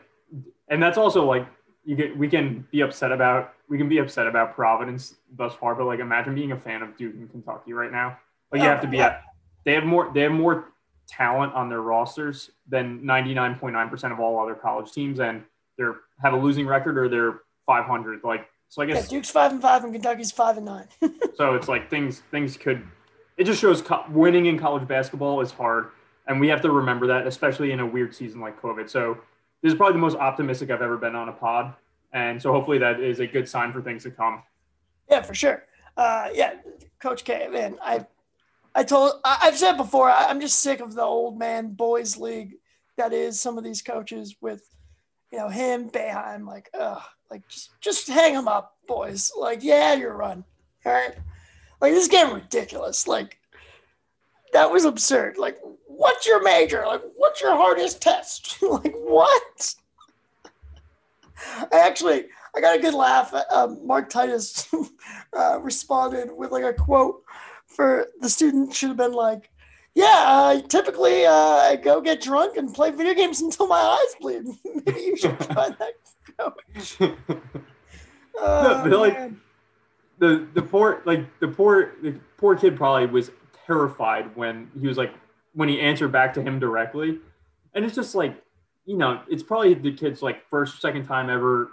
[0.67, 1.47] and that's also like
[1.85, 2.17] you get.
[2.17, 5.99] We can be upset about we can be upset about Providence thus far, but like
[5.99, 8.17] imagine being a fan of Duke and Kentucky right now.
[8.51, 9.23] Like you have to be at.
[9.63, 10.11] They have more.
[10.13, 10.71] They have more
[11.07, 15.43] talent on their rosters than 99.9% of all other college teams and
[15.77, 19.53] they're have a losing record or they're 500 like so i guess yeah, duke's 5
[19.53, 20.87] and 5 and kentucky's 5 and 9
[21.35, 22.83] so it's like things things could
[23.37, 25.89] it just shows co- winning in college basketball is hard
[26.27, 28.89] and we have to remember that especially in a weird season like covid.
[28.89, 29.17] So
[29.61, 31.73] this is probably the most optimistic i've ever been on a pod
[32.13, 34.43] and so hopefully that is a good sign for things to come.
[35.09, 35.65] Yeah for sure.
[35.97, 36.53] Uh, yeah
[36.99, 38.05] coach k man i
[38.73, 42.55] I told I've said before I'm just sick of the old man boys league
[42.95, 44.63] that is some of these coaches with
[45.31, 49.31] you know Jim Boeheim like ugh like just, just hang him up boys.
[49.37, 50.43] Like yeah you're run
[50.85, 51.15] all right?
[51.79, 53.07] Like this is getting ridiculous.
[53.07, 53.37] Like
[54.53, 55.37] that was absurd.
[55.37, 55.57] Like
[55.87, 56.83] what's your major?
[56.85, 58.57] Like what's your hardest test?
[58.71, 59.75] Like what?
[61.71, 62.25] I actually
[62.55, 63.33] I got a good laugh.
[63.51, 64.67] Um, Mark Titus
[65.37, 67.23] uh, responded with like a quote
[67.65, 69.49] for the student should have been like,
[69.93, 74.15] yeah, uh, typically uh, I go get drunk and play video games until my eyes
[74.21, 74.45] bleed.
[74.85, 75.93] Maybe you should try that,
[76.37, 76.97] coach.
[78.39, 79.31] oh, no, like
[80.19, 83.31] the the poor like the poor the poor kid probably was
[83.65, 85.13] terrified when he was like
[85.53, 87.19] when he answered back to him directly,
[87.73, 88.41] and it's just like
[88.85, 91.71] you know it's probably the kid's like first second time ever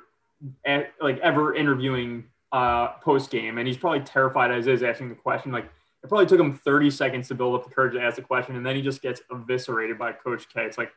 [1.00, 5.52] like ever interviewing uh post game, and he's probably terrified as is asking the question
[5.52, 5.70] like
[6.02, 8.56] it probably took him 30 seconds to build up the courage to ask the question,
[8.56, 10.62] and then he just gets eviscerated by Coach K.
[10.62, 10.92] It's like,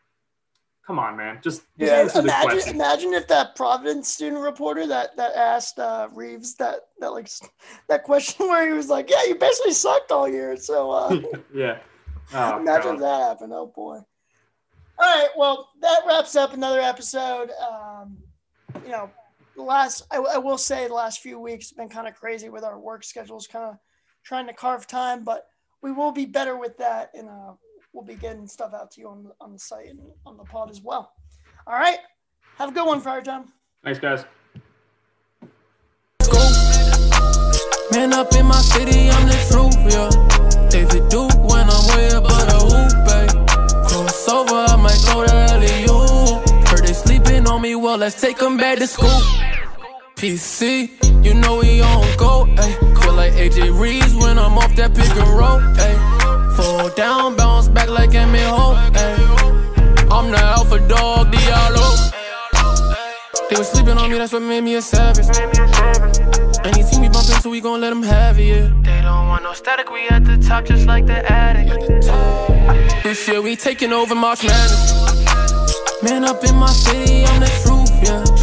[0.85, 2.21] come on, man, just, just yeah.
[2.21, 7.29] Imagine, imagine if that Providence student reporter that that asked uh, Reeves that that like
[7.89, 11.21] that question where he was like, "Yeah, you basically sucked all year." So uh,
[11.53, 11.79] yeah,
[12.33, 13.01] oh, imagine God.
[13.01, 13.53] that happened.
[13.53, 13.99] Oh boy.
[14.99, 17.49] All right, well, that wraps up another episode.
[17.59, 18.17] Um,
[18.85, 19.09] you know,
[19.55, 22.49] the last I, I will say the last few weeks have been kind of crazy
[22.49, 23.77] with our work schedules, kind of
[24.23, 25.47] trying to carve time, but
[25.81, 27.53] we will be better with that, and uh,
[27.93, 30.43] we'll be getting stuff out to you on the, on the site and on the
[30.43, 31.13] pod as well.
[31.67, 31.97] All right,
[32.57, 33.45] have a good one, Friartown.
[33.83, 34.25] Thanks, guys.
[37.91, 40.69] Man up in my city, I'm the truth, yeah.
[40.69, 43.47] David Duke when I'm way above the hoop, babe.
[43.85, 48.55] Crossover, I might throw the alley Heard they sleeping on me, well, let's take them
[48.55, 49.09] back to school.
[50.21, 50.87] PC,
[51.25, 55.29] you know we on go, ayy like AJ Reeves when I'm off that pick and
[55.29, 55.59] roll.
[55.81, 56.53] Ay.
[56.55, 58.77] Fall down, bounce back like Emmitt Holt.
[58.95, 59.17] Ay.
[60.11, 62.11] I'm the alpha dog, Diallo.
[63.49, 65.25] They was sleeping on me, that's what made me a savage.
[66.65, 68.43] Anything we bump into, we gon' let them have it.
[68.43, 68.69] Yeah.
[68.83, 71.65] They don't want no static, we at the top just like the attic.
[73.27, 76.03] yeah, we taking over March Madness.
[76.03, 78.40] Man up in my city, I'm the truth, yeah.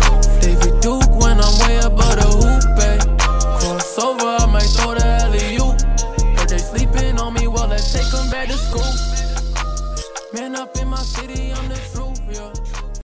[8.69, 8.93] School.
[10.33, 11.98] Man up in my city, I'm the.